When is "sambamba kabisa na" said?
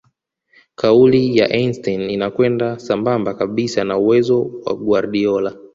2.79-3.97